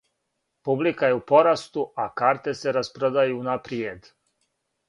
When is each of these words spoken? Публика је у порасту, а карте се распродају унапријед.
Публика 0.69 1.09
је 1.11 1.17
у 1.17 1.21
порасту, 1.33 1.85
а 2.05 2.07
карте 2.23 2.57
се 2.63 2.75
распродају 2.79 3.39
унапријед. 3.43 4.13